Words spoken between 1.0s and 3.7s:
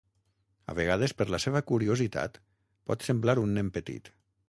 per la seva curiositat pot semblar un